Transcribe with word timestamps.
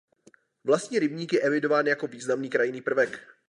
Vlastní 0.63 0.99
rybník 0.99 1.33
je 1.33 1.41
evidován 1.41 1.87
jako 1.87 2.07
významný 2.07 2.49
krajinný 2.49 2.81
prvek. 2.81 3.37